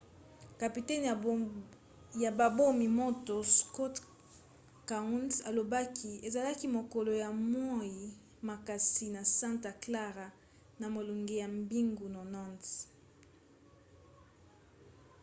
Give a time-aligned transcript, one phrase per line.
[0.61, 1.05] kapitene
[2.23, 3.95] ya babomi-moto scott
[4.89, 7.95] kouns alobaki: ezalaki mokolo ya moi
[8.47, 10.27] makasi na santa clara
[10.79, 12.67] na molunge ya mibu 90